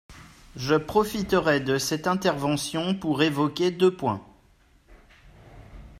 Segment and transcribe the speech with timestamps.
[0.55, 4.25] Je profiterai de cette intervention pour évoquer deux points.